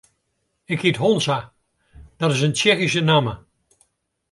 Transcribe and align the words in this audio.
Ik 0.65 0.81
hyt 0.81 0.95
Honza, 0.97 1.53
dat 2.17 2.31
is 2.31 2.41
in 2.41 2.53
Tsjechyske 2.53 3.01
namme. 3.03 3.33